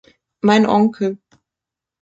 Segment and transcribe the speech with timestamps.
[0.41, 1.19] Mein Onkel.